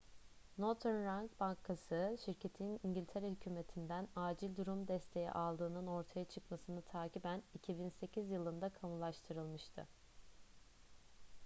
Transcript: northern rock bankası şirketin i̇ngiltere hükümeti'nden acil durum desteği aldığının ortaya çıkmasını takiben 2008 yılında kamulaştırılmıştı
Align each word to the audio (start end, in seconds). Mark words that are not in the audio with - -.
northern 0.57 1.03
rock 1.05 1.39
bankası 1.39 2.17
şirketin 2.25 2.79
i̇ngiltere 2.83 3.29
hükümeti'nden 3.29 4.07
acil 4.15 4.55
durum 4.55 4.87
desteği 4.87 5.31
aldığının 5.31 5.87
ortaya 5.87 6.25
çıkmasını 6.25 6.81
takiben 6.81 7.43
2008 7.53 8.29
yılında 8.31 8.69
kamulaştırılmıştı 8.69 9.87